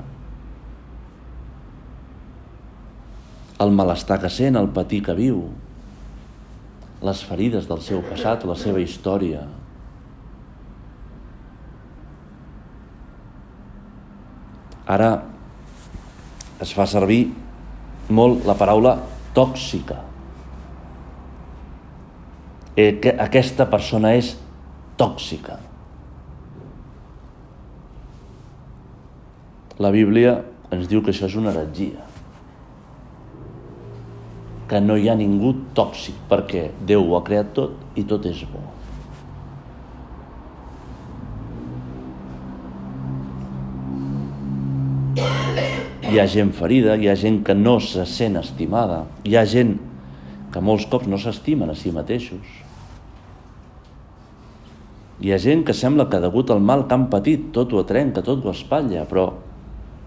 El 3.59 3.71
malestar 3.75 4.19
que 4.21 4.31
sent, 4.31 4.55
el 4.55 4.69
patir 4.71 5.01
que 5.03 5.15
viu, 5.17 5.41
les 7.03 7.23
ferides 7.27 7.67
del 7.67 7.81
seu 7.83 8.01
passat, 8.07 8.45
la 8.47 8.55
seva 8.59 8.79
història. 8.83 9.43
Ara 14.89 15.11
es 16.63 16.71
fa 16.75 16.87
servir 16.89 17.21
molt 18.09 18.47
la 18.47 18.55
paraula 18.59 18.95
tòxica. 19.35 19.99
Eh, 22.79 22.95
que 23.03 23.11
aquesta 23.19 23.67
persona 23.69 24.15
és 24.15 24.33
tòxica. 24.99 25.59
La 29.79 29.91
Bíblia 29.91 30.39
ens 30.71 30.87
diu 30.91 31.03
que 31.03 31.11
això 31.11 31.27
és 31.27 31.35
una 31.39 31.51
heretgia 31.51 32.08
que 34.69 34.79
no 34.81 34.95
hi 34.97 35.09
ha 35.09 35.17
ningú 35.17 35.55
tòxic 35.77 36.17
perquè 36.29 36.69
Déu 36.85 37.07
ho 37.07 37.17
ha 37.17 37.23
creat 37.25 37.55
tot 37.57 37.97
i 37.97 38.05
tot 38.05 38.27
és 38.29 38.43
bo. 38.45 38.61
Hi 46.09 46.17
ha 46.17 46.25
gent 46.29 46.53
ferida, 46.57 46.95
hi 46.97 47.09
ha 47.09 47.17
gent 47.17 47.43
que 47.45 47.53
no 47.53 47.75
se 47.81 48.05
sent 48.09 48.37
estimada, 48.39 49.03
hi 49.25 49.35
ha 49.37 49.45
gent 49.45 49.75
que 50.53 50.61
molts 50.61 50.87
cops 50.89 51.09
no 51.09 51.19
s'estimen 51.21 51.69
a 51.69 51.75
si 51.77 51.91
mateixos. 51.93 52.55
Hi 55.19 55.33
ha 55.33 55.37
gent 55.43 55.65
que 55.67 55.75
sembla 55.75 56.07
que 56.09 56.21
degut 56.23 56.49
al 56.49 56.63
mal 56.63 56.87
que 56.87 56.97
han 56.97 57.09
patit 57.11 57.51
tot 57.53 57.73
ho 57.73 57.83
atrenca, 57.83 58.25
tot 58.25 58.45
ho 58.45 58.53
espatlla, 58.53 59.05
però 59.09 59.27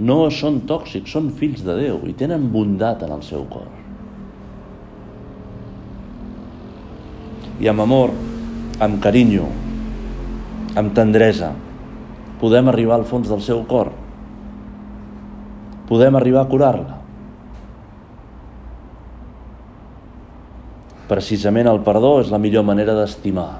no 0.02 0.18
són 0.32 0.62
tòxics, 0.66 1.12
són 1.12 1.30
fills 1.38 1.62
de 1.66 1.78
Déu 1.84 2.02
i 2.08 2.16
tenen 2.18 2.50
bondat 2.50 3.04
en 3.06 3.14
el 3.18 3.22
seu 3.26 3.46
cor. 3.52 3.81
I 7.62 7.68
amb 7.70 7.84
amor, 7.84 8.10
amb 8.82 8.98
carinyo, 9.02 9.46
amb 10.74 10.90
tendresa, 10.96 11.52
podem 12.40 12.72
arribar 12.72 12.98
al 12.98 13.06
fons 13.06 13.30
del 13.30 13.42
seu 13.44 13.62
cor. 13.70 13.92
Podem 15.86 16.18
arribar 16.18 16.42
a 16.42 16.50
curar-la. 16.50 16.98
Precisament 21.06 21.70
el 21.70 21.82
perdó 21.86 22.16
és 22.24 22.34
la 22.34 22.42
millor 22.42 22.66
manera 22.66 22.96
d'estimar. 22.98 23.50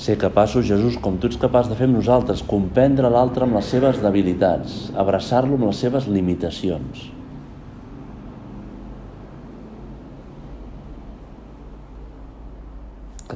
Ser 0.00 0.16
capaços, 0.16 0.64
Jesús, 0.64 0.96
com 1.04 1.20
tu 1.20 1.28
ets 1.28 1.36
capaç 1.36 1.68
de 1.68 1.76
fer 1.76 1.90
amb 1.90 1.98
nosaltres, 1.98 2.40
comprendre 2.48 3.12
l'altre 3.12 3.44
amb 3.44 3.60
les 3.60 3.68
seves 3.68 4.00
debilitats, 4.00 4.86
abraçar-lo 4.96 5.58
amb 5.58 5.68
les 5.68 5.82
seves 5.84 6.08
limitacions. 6.08 7.10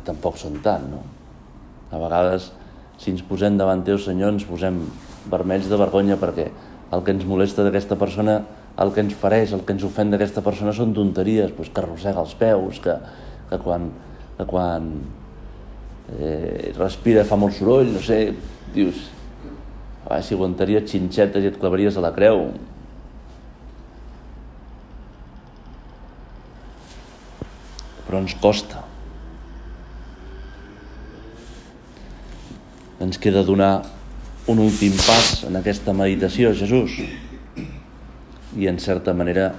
Tampoc 0.07 0.39
són 0.41 0.61
tant, 0.65 0.87
no? 0.91 1.03
A 1.95 2.01
vegades, 2.01 2.51
si 2.99 3.13
ens 3.13 3.25
posem 3.27 3.59
davant 3.59 3.85
teu, 3.87 3.99
Senyor, 4.01 4.35
ens 4.35 4.47
posem 4.49 4.81
vermells 5.31 5.69
de 5.71 5.79
vergonya 5.81 6.19
perquè 6.21 6.49
el 6.95 7.03
que 7.05 7.15
ens 7.15 7.27
molesta 7.27 7.65
d'aquesta 7.67 7.97
persona, 8.01 8.39
el 8.81 8.93
que 8.95 9.03
ens 9.05 9.15
fareix, 9.19 9.55
el 9.55 9.65
que 9.67 9.75
ens 9.75 9.85
ofèn 9.87 10.13
d'aquesta 10.13 10.43
persona 10.45 10.75
són 10.77 10.95
tonteries, 10.95 11.55
doncs 11.55 11.73
que 11.75 11.83
arrossega 11.83 12.23
els 12.23 12.35
peus, 12.39 12.81
que, 12.83 12.95
que 13.51 13.59
quan, 13.65 13.89
que 14.39 14.47
quan 14.51 14.91
eh, 16.19 16.73
respira 16.79 17.27
fa 17.27 17.39
molt 17.41 17.57
soroll, 17.57 17.93
no 17.95 18.03
sé, 18.05 18.21
dius, 18.75 19.09
ah, 20.09 20.21
si 20.23 20.37
aguantaries 20.37 20.89
xinxetes 20.91 21.45
i 21.45 21.53
et 21.53 21.61
clavaries 21.61 21.99
a 21.99 22.05
la 22.05 22.13
creu. 22.15 22.49
Però 28.05 28.21
ens 28.21 28.35
costa. 28.43 28.85
Ens 33.05 33.21
queda 33.21 33.45
donar 33.45 33.83
un 34.49 34.59
últim 34.59 34.93
pas 35.05 35.45
en 35.45 35.57
aquesta 35.61 35.93
meditació, 35.97 36.53
Jesús. 36.57 36.97
I 38.57 38.69
en 38.71 38.79
certa 38.81 39.13
manera 39.17 39.53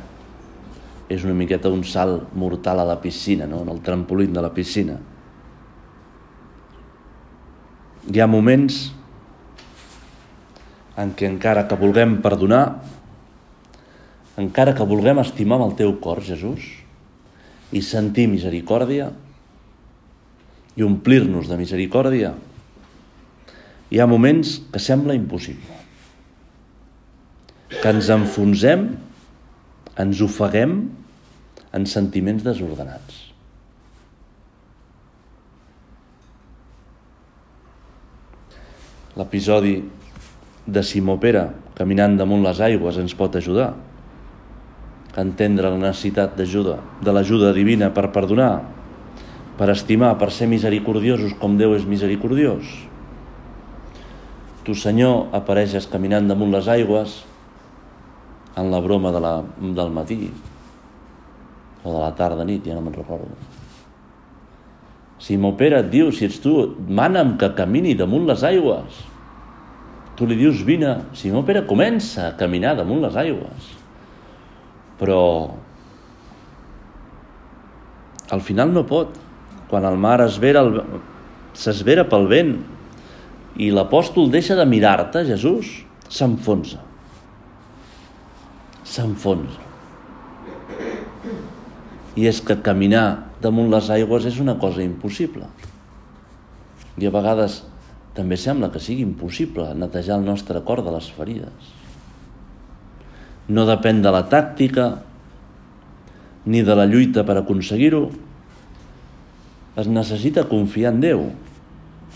és 1.09 1.23
una 1.25 1.35
miqueta 1.37 1.69
un 1.69 1.83
salt 1.85 2.33
mortal 2.33 2.81
a 2.81 2.87
la 2.87 2.97
piscina, 3.01 3.45
no? 3.45 3.61
en 3.61 3.69
el 3.69 3.81
trampolín 3.85 4.33
de 4.33 4.41
la 4.41 4.53
piscina. 4.53 4.97
Hi 8.05 8.21
ha 8.21 8.29
moments 8.29 8.79
en 11.01 11.11
què 11.17 11.27
encara 11.29 11.65
que 11.69 11.77
vulguem 11.77 12.17
perdonar, 12.23 12.63
encara 14.41 14.73
que 14.77 14.87
vulguem 14.87 15.21
estimar 15.21 15.59
amb 15.59 15.69
el 15.69 15.77
teu 15.77 15.93
cor, 16.01 16.21
Jesús, 16.25 16.65
i 17.73 17.81
sentir 17.81 18.27
misericòrdia 18.31 19.11
i 20.75 20.83
omplir-nos 20.85 21.49
de 21.49 21.57
misericòrdia, 21.59 22.33
hi 23.91 23.99
ha 24.01 24.07
moments 24.09 24.57
que 24.73 24.81
sembla 24.81 25.15
impossible. 25.17 25.81
Que 27.69 27.91
ens 27.91 28.09
enfonsem, 28.13 28.87
ens 30.01 30.21
ofeguem 30.25 30.79
en 31.75 31.85
sentiments 31.89 32.43
desordenats. 32.45 33.21
L'episodi 39.15 39.77
de 40.65 40.81
Simó 40.83 41.15
Pere, 41.21 41.45
caminant 41.77 42.17
damunt 42.19 42.43
les 42.43 42.59
aigües, 42.63 42.97
ens 42.99 43.13
pot 43.15 43.35
ajudar 43.37 43.69
a 45.15 45.23
entendre 45.23 45.69
la 45.71 45.79
necessitat 45.79 46.33
d'ajuda, 46.35 46.81
de 46.99 47.13
l'ajuda 47.15 47.53
divina 47.55 47.93
per 47.95 48.09
perdonar, 48.11 48.65
per 49.55 49.69
estimar, 49.71 50.17
per 50.19 50.33
ser 50.35 50.49
misericordiosos 50.51 51.37
com 51.39 51.55
Déu 51.55 51.77
és 51.77 51.87
misericordiós. 51.87 52.67
Tu, 54.65 54.73
Senyor, 54.73 55.27
apareixes 55.37 55.85
caminant 55.91 56.25
damunt 56.25 56.49
les 56.53 56.67
aigües 56.73 57.19
en 58.57 58.71
la 58.71 58.79
broma 58.81 59.11
de 59.13 59.21
la, 59.21 59.33
del 59.61 59.91
matí 59.93 60.31
o 61.85 61.91
de 61.93 61.99
la 62.01 62.15
tarda 62.17 62.45
nit, 62.47 62.65
ja 62.65 62.73
no 62.73 62.81
me'n 62.81 62.95
recordo. 62.95 63.29
Si 65.21 65.37
Pere 65.57 65.79
et 65.79 65.89
diu, 65.89 66.11
si 66.11 66.25
ets 66.25 66.39
tu, 66.41 66.75
mana'm 66.89 67.37
que 67.37 67.53
camini 67.55 67.95
damunt 67.95 68.25
les 68.27 68.43
aigües. 68.43 69.05
Tu 70.17 70.25
li 70.25 70.35
dius, 70.35 70.63
vine. 70.63 71.05
Simó 71.13 71.43
Pere 71.45 71.65
comença 71.65 72.27
a 72.27 72.35
caminar 72.37 72.75
damunt 72.75 73.01
les 73.01 73.15
aigües. 73.15 73.71
Però 74.99 75.51
al 78.31 78.41
final 78.41 78.71
no 78.73 78.83
pot. 78.85 79.07
Quan 79.69 79.85
el 79.85 79.97
mar 79.97 80.21
s'esvera 80.29 82.05
pel 82.09 82.27
vent 82.27 82.74
i 83.55 83.69
l'apòstol 83.71 84.31
deixa 84.31 84.57
de 84.57 84.65
mirar-te, 84.67 85.23
Jesús, 85.27 85.85
s'enfonsa. 86.11 86.81
S'enfonsa. 88.83 89.63
I 92.15 92.27
és 92.27 92.41
que 92.43 92.59
caminar 92.63 93.31
damunt 93.43 93.71
les 93.71 93.87
aigües 93.91 94.27
és 94.27 94.39
una 94.43 94.57
cosa 94.59 94.83
impossible. 94.83 95.47
I 96.99 97.07
a 97.07 97.13
vegades 97.15 97.63
també 98.15 98.37
sembla 98.39 98.71
que 98.71 98.79
sigui 98.79 99.03
impossible 99.03 99.73
netejar 99.75 100.19
el 100.19 100.27
nostre 100.27 100.61
cor 100.67 100.83
de 100.83 100.93
les 100.95 101.09
ferides. 101.11 101.73
No 103.51 103.65
depèn 103.67 103.99
de 104.01 104.11
la 104.15 104.23
tàctica 104.31 104.87
ni 106.45 106.61
de 106.63 106.75
la 106.77 106.87
lluita 106.87 107.25
per 107.27 107.37
aconseguir-ho. 107.41 108.07
Es 109.75 109.89
necessita 109.91 110.47
confiar 110.47 110.93
en 110.95 111.01
Déu, 111.03 111.25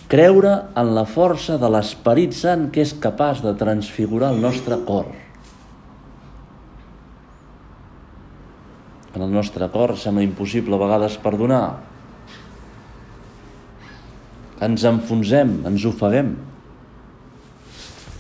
creure 0.10 0.54
en 0.80 0.96
la 0.98 1.06
força 1.06 1.60
de 1.62 1.70
l'Esperit 1.70 2.34
Sant 2.34 2.70
que 2.74 2.82
és 2.82 2.96
capaç 2.98 3.44
de 3.46 3.54
transfigurar 3.58 4.32
el 4.34 4.42
nostre 4.42 4.80
cor. 4.88 5.12
En 9.14 9.26
el 9.26 9.32
nostre 9.34 9.68
cor 9.70 9.94
sembla 10.02 10.26
impossible 10.26 10.78
a 10.78 10.82
vegades 10.82 11.18
perdonar. 11.22 11.64
Ens 14.66 14.84
enfonsem, 14.90 15.60
ens 15.70 15.86
ofeguem. 15.88 16.34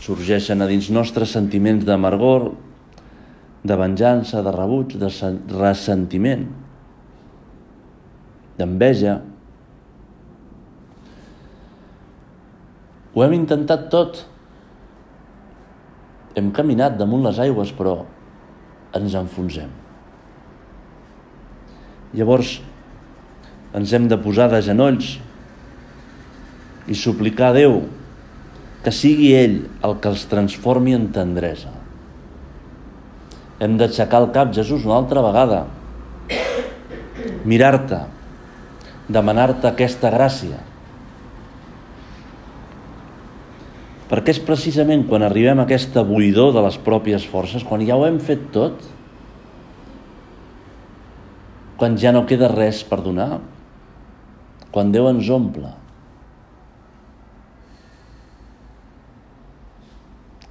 Sorgeixen 0.05 0.61
a 0.61 0.69
dins 0.69 0.89
nostres 0.93 1.33
sentiments 1.35 1.85
d'amargor, 1.85 2.51
de 3.65 3.75
venjança, 3.75 4.43
de 4.45 4.53
rebuig, 4.55 4.95
de 5.01 5.09
ressentiment, 5.57 6.45
d'enveja, 8.61 9.19
Ho 13.13 13.23
hem 13.25 13.35
intentat 13.37 13.87
tot. 13.93 14.21
Hem 16.37 16.51
caminat 16.55 16.97
damunt 16.99 17.25
les 17.25 17.39
aigües, 17.41 17.73
però 17.75 18.03
ens 18.97 19.15
enfonsem. 19.17 19.71
Llavors, 22.17 22.55
ens 23.77 23.91
hem 23.93 24.07
de 24.09 24.17
posar 24.21 24.49
de 24.53 24.61
genolls 24.65 25.17
i 26.89 26.95
suplicar 26.97 27.51
a 27.51 27.57
Déu 27.59 27.81
que 28.85 28.93
sigui 28.95 29.33
ell 29.37 29.59
el 29.85 29.99
que 30.01 30.09
els 30.09 30.23
transformi 30.31 30.95
en 30.95 31.09
tendresa, 31.13 31.73
Hem 33.59 33.75
d'aixecar 33.75 34.21
el 34.23 34.29
cap, 34.31 34.53
Jesús, 34.55 34.85
una 34.87 34.95
altra 35.01 35.19
vegada. 35.19 35.65
Mirar-te, 37.43 37.97
demanar-te 39.11 39.67
aquesta 39.67 40.11
gràcia. 40.13 40.61
Perquè 44.09 44.33
és 44.33 44.41
precisament 44.41 45.03
quan 45.05 45.21
arribem 45.21 45.59
a 45.61 45.67
aquesta 45.67 46.01
buidor 46.05 46.55
de 46.55 46.63
les 46.65 46.79
pròpies 46.81 47.27
forces, 47.29 47.65
quan 47.65 47.83
ja 47.85 47.97
ho 47.97 48.07
hem 48.07 48.17
fet 48.23 48.47
tot, 48.55 48.81
quan 51.77 51.97
ja 52.01 52.11
no 52.11 52.25
queda 52.27 52.49
res 52.51 52.81
per 52.83 53.03
donar, 53.05 53.37
quan 54.73 54.89
Déu 54.93 55.07
ens 55.11 55.29
omple, 55.31 55.69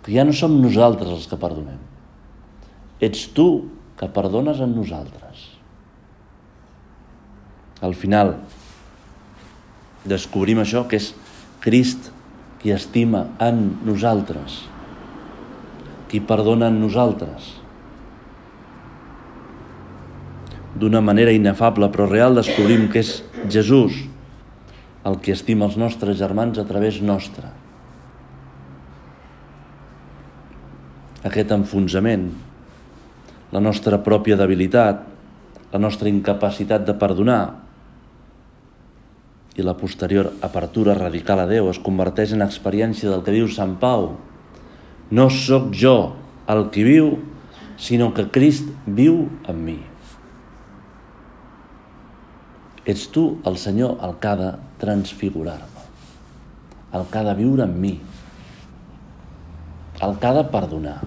que 0.06 0.14
ja 0.14 0.24
no 0.24 0.32
som 0.32 0.54
nosaltres 0.62 1.10
els 1.12 1.26
que 1.28 1.36
perdonem. 1.36 1.82
Ets 3.04 3.26
tu 3.36 3.68
que 3.98 4.08
perdones 4.08 4.62
en 4.64 4.72
nosaltres. 4.72 5.42
Al 7.84 7.92
final 7.94 8.38
descobrim 10.08 10.62
això 10.62 10.86
que 10.88 10.96
és 10.98 11.10
Crist 11.60 12.08
qui 12.58 12.72
estima 12.74 13.24
en 13.42 13.78
nosaltres, 13.86 14.64
qui 16.10 16.20
perdona 16.20 16.72
en 16.72 16.80
nosaltres. 16.82 17.54
D'una 20.78 21.00
manera 21.02 21.34
inefable 21.34 21.88
però 21.94 22.06
real 22.10 22.38
descobrim 22.38 22.88
que 22.92 23.02
és 23.02 23.18
Jesús 23.50 24.04
el 25.08 25.18
que 25.22 25.32
estima 25.32 25.66
els 25.68 25.78
nostres 25.80 26.18
germans 26.18 26.58
a 26.60 26.66
través 26.68 27.00
nostre. 27.00 27.48
Aquest 31.28 31.54
enfonsament, 31.54 32.28
la 33.54 33.62
nostra 33.64 33.98
pròpia 34.04 34.36
debilitat, 34.38 35.00
la 35.72 35.80
nostra 35.80 36.10
incapacitat 36.10 36.84
de 36.86 36.94
perdonar, 36.98 37.67
i 39.58 39.64
la 39.66 39.74
posterior 39.74 40.30
apertura 40.46 40.94
radical 40.94 41.42
a 41.42 41.48
Déu 41.50 41.66
es 41.72 41.80
converteix 41.82 42.32
en 42.34 42.44
experiència 42.44 43.10
del 43.10 43.24
que 43.26 43.34
diu 43.34 43.48
Sant 43.50 43.74
Pau. 43.82 44.12
No 45.10 45.26
sóc 45.34 45.72
jo 45.74 46.14
el 46.48 46.68
qui 46.72 46.84
viu, 46.86 47.16
sinó 47.76 48.12
que 48.14 48.28
Crist 48.30 48.70
viu 48.86 49.24
en 49.50 49.64
mi. 49.64 49.78
Ets 52.88 53.08
tu, 53.12 53.24
el 53.44 53.58
Senyor, 53.60 53.98
el 54.06 54.14
que 54.22 54.30
ha 54.30 54.36
de 54.38 54.52
transfigurar-me, 54.80 55.82
el 56.96 57.08
que 57.10 57.18
ha 57.18 57.24
de 57.26 57.34
viure 57.36 57.66
en 57.66 57.74
mi, 57.82 57.98
el 60.00 60.14
que 60.16 60.30
ha 60.30 60.36
de 60.38 60.46
perdonar. 60.54 61.00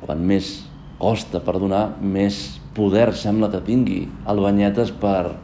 Quan 0.00 0.24
més 0.26 0.50
costa 0.98 1.44
perdonar, 1.44 1.84
més 2.00 2.59
poder 2.76 3.12
sembla 3.18 3.50
que 3.52 3.62
tingui 3.66 4.00
el 4.30 4.42
Banyetes 4.42 4.92
per 5.02 5.36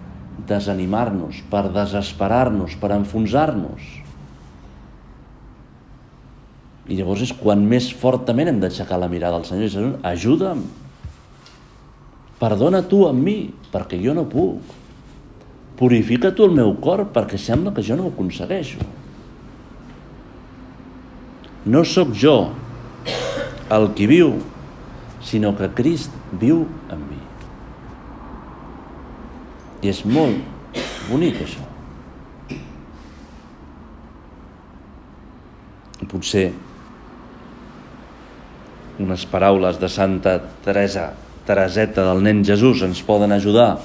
desanimar-nos, 0.47 1.43
per 1.51 1.67
desesperar-nos, 1.75 2.77
per 2.81 2.93
enfonsar-nos. 2.97 3.87
I 6.87 6.99
llavors 7.01 7.25
és 7.27 7.33
quan 7.35 7.65
més 7.67 7.89
fortament 7.99 8.53
hem 8.53 8.61
d'aixecar 8.62 8.99
la 9.01 9.11
mirada 9.11 9.41
al 9.41 9.47
Senyor 9.49 9.67
i 9.67 9.73
dir, 9.75 9.87
ajuda'm, 10.07 10.61
perdona 12.39 12.85
tu 12.87 13.03
amb 13.09 13.25
mi, 13.27 13.39
perquè 13.73 13.99
jo 14.03 14.15
no 14.15 14.29
puc. 14.31 14.75
Purifica 15.77 16.31
tu 16.33 16.47
el 16.47 16.55
meu 16.57 16.77
cor, 16.81 17.05
perquè 17.12 17.41
sembla 17.41 17.75
que 17.75 17.85
jo 17.85 17.99
no 17.99 18.07
ho 18.07 18.15
aconsegueixo. 18.15 18.81
No 21.67 21.83
sóc 21.85 22.15
jo 22.15 22.37
el 23.75 23.89
qui 23.99 24.07
viu, 24.07 24.37
sinó 25.27 25.51
que 25.59 25.69
Crist 25.75 26.15
viu 26.39 26.62
en 26.95 27.03
mi. 27.09 27.16
I 29.87 29.92
és 29.92 30.03
molt 30.03 30.42
bonic 31.07 31.38
això. 31.44 31.62
Potser 36.11 36.49
unes 39.03 39.27
paraules 39.31 39.79
de 39.79 39.90
Santa 39.92 40.40
Teresa, 40.64 41.12
Tereseta 41.46 42.03
del 42.09 42.25
nen 42.27 42.42
Jesús 42.42 42.83
ens 42.83 43.05
poden 43.07 43.31
ajudar. 43.31 43.77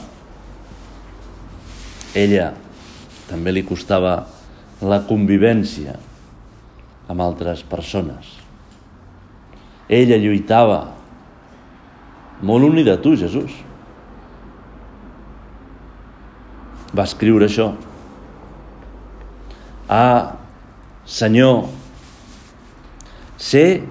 Ella 2.17 2.47
també 3.29 3.53
li 3.53 3.61
costava 3.67 4.15
la 4.81 5.03
convivència 5.05 5.93
amb 7.11 7.21
altres 7.21 7.61
persones. 7.61 8.39
Ella 9.85 10.17
lluitava 10.17 10.79
molt 12.41 12.65
unida 12.65 12.97
a 12.97 13.03
tu, 13.03 13.13
Jesús. 13.13 13.53
Va 16.95 17.07
escriure 17.07 17.47
això. 17.47 17.71
Ah, 19.91 20.37
Senyor, 21.05 21.65
sé 23.41 23.83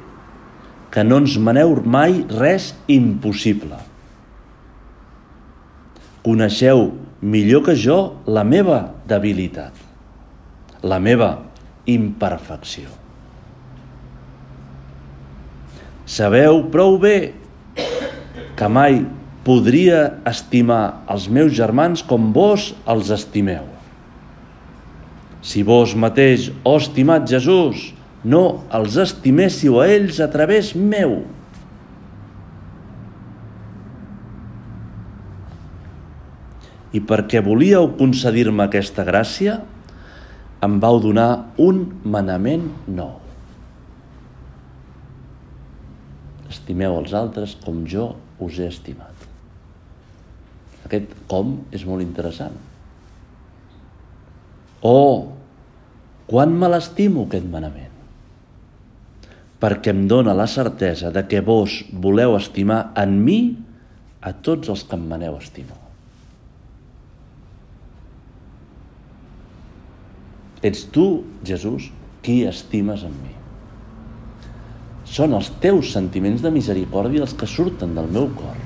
que 0.90 1.04
no 1.04 1.20
ens 1.20 1.36
maneu 1.38 1.74
mai 1.84 2.22
res 2.30 2.70
impossible. 2.88 3.78
Coneixeu 6.24 6.90
millor 7.20 7.64
que 7.66 7.76
jo 7.76 7.98
la 8.26 8.44
meva 8.44 8.80
debilitat, 9.08 9.76
la 10.82 11.00
meva 11.02 11.30
imperfecció. 11.88 12.88
Sabeu 16.10 16.64
prou 16.72 16.98
bé 16.98 17.16
que 18.58 18.68
mai 18.68 19.04
podria 19.44 20.20
estimar 20.28 21.04
els 21.10 21.28
meus 21.32 21.54
germans 21.56 22.02
com 22.06 22.30
vos 22.34 22.72
els 22.88 23.10
estimeu. 23.14 23.64
Si 25.40 25.62
vos 25.64 25.94
mateix, 25.96 26.50
oh 26.68 26.76
estimat 26.76 27.24
Jesús, 27.28 27.90
no 28.24 28.66
els 28.76 28.98
estiméssiu 29.00 29.80
a 29.80 29.86
ells 29.88 30.20
a 30.20 30.28
través 30.32 30.74
meu. 30.76 31.22
I 36.92 37.00
perquè 37.06 37.40
volíeu 37.40 37.92
concedir-me 37.96 38.66
aquesta 38.66 39.06
gràcia, 39.06 39.60
em 40.60 40.76
vau 40.82 40.98
donar 41.00 41.54
un 41.56 41.86
manament 42.04 42.66
nou. 42.90 43.16
Estimeu 46.50 46.98
els 46.98 47.14
altres 47.16 47.54
com 47.64 47.86
jo 47.88 48.10
us 48.42 48.58
he 48.58 48.68
estimat. 48.68 49.09
Aquest 50.90 51.12
com 51.30 51.52
és 51.70 51.84
molt 51.86 52.02
interessant. 52.02 52.56
Oh, 54.82 55.30
quan 56.26 56.56
me 56.58 56.66
l'estimo 56.72 57.28
aquest 57.28 57.46
manament? 57.46 57.92
Perquè 59.62 59.92
em 59.94 60.08
dóna 60.10 60.34
la 60.34 60.48
certesa 60.50 61.12
de 61.14 61.22
que 61.30 61.44
vos 61.46 61.84
voleu 61.92 62.34
estimar 62.34 62.80
en 62.98 63.20
mi 63.22 63.38
a 64.18 64.32
tots 64.34 64.72
els 64.72 64.82
que 64.82 64.98
em 64.98 65.04
maneu 65.12 65.36
estimar. 65.38 65.78
Ets 70.66 70.88
tu, 70.90 71.06
Jesús, 71.46 71.86
qui 72.24 72.40
estimes 72.48 73.06
en 73.06 73.14
mi. 73.14 73.36
Són 75.06 75.38
els 75.38 75.52
teus 75.62 75.94
sentiments 75.94 76.42
de 76.42 76.50
misericòrdia 76.50 77.22
els 77.28 77.36
que 77.38 77.48
surten 77.48 77.94
del 77.94 78.10
meu 78.10 78.26
cor. 78.34 78.58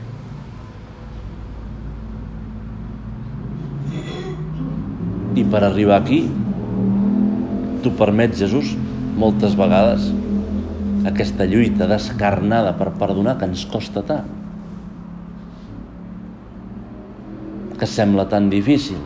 I 5.34 5.42
per 5.50 5.64
arribar 5.66 5.98
aquí, 5.98 6.20
tu 7.82 7.90
permets, 7.98 8.38
Jesús, 8.38 8.74
moltes 9.18 9.56
vegades, 9.58 10.06
aquesta 11.04 11.44
lluita 11.44 11.88
descarnada 11.90 12.72
per 12.78 12.94
perdonar 13.00 13.36
que 13.40 13.48
ens 13.50 13.66
costa 13.68 14.02
tant. 14.06 14.30
Que 17.74 17.88
sembla 17.90 18.24
tan 18.30 18.48
difícil. 18.52 19.00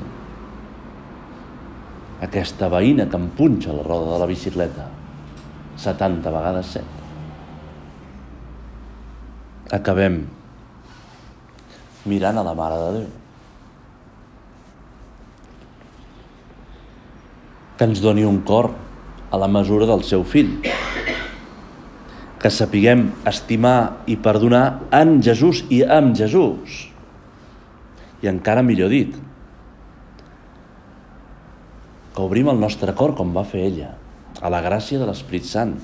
Aquesta 2.23 2.69
veïna 2.71 3.09
que 3.09 3.19
em 3.19 3.29
punxa 3.35 3.73
la 3.75 3.87
roda 3.87 4.13
de 4.13 4.19
la 4.21 4.29
bicicleta 4.31 4.89
70 5.79 6.31
vegades 6.35 6.75
7. 6.75 6.85
Acabem 9.79 10.21
mirant 12.09 12.39
a 12.41 12.45
la 12.47 12.55
Mare 12.59 12.79
de 12.83 12.91
Déu. 12.99 13.09
Que 17.79 17.87
ens 17.87 18.03
doni 18.03 18.27
un 18.27 18.41
cor 18.43 18.73
a 19.31 19.39
la 19.39 19.49
mesura 19.49 19.87
del 19.87 20.03
seu 20.07 20.25
fill. 20.27 20.57
Que 22.39 22.51
sapiguem 22.51 23.09
estimar 23.27 24.05
i 24.11 24.19
perdonar 24.19 24.81
en 24.95 25.19
Jesús 25.23 25.65
i 25.71 25.85
amb 25.85 26.17
Jesús. 26.19 26.85
I 28.23 28.31
encara 28.31 28.67
millor 28.67 28.91
dit, 28.91 29.15
que 32.19 32.25
obrim 32.27 32.51
el 32.51 32.59
nostre 32.59 32.91
cor 32.99 33.15
com 33.15 33.31
va 33.31 33.47
fer 33.47 33.63
ella, 33.69 33.93
a 34.43 34.51
la 34.51 34.59
gràcia 34.65 34.99
de 34.99 35.07
l'Esprit 35.07 35.47
Sant, 35.47 35.77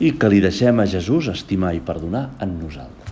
i 0.00 0.14
que 0.16 0.30
li 0.32 0.40
deixem 0.40 0.80
a 0.80 0.88
Jesús 0.88 1.28
estimar 1.28 1.74
i 1.76 1.84
perdonar 1.84 2.30
en 2.40 2.56
nosaltres. 2.56 3.09